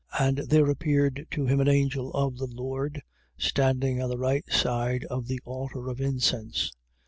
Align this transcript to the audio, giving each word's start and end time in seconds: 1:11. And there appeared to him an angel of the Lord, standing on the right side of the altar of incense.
1:11. 0.15 0.27
And 0.27 0.37
there 0.49 0.67
appeared 0.67 1.27
to 1.29 1.45
him 1.45 1.59
an 1.59 1.67
angel 1.67 2.09
of 2.13 2.39
the 2.39 2.47
Lord, 2.47 3.03
standing 3.37 4.01
on 4.01 4.09
the 4.09 4.17
right 4.17 4.51
side 4.51 5.03
of 5.11 5.27
the 5.27 5.39
altar 5.45 5.89
of 5.89 6.01
incense. 6.01 6.71